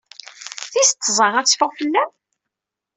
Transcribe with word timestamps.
Tis 0.71 0.89
tẓat 0.91 1.33
ad 1.39 1.45
teffeɣ 1.47 1.71
fell-am? 1.79 2.11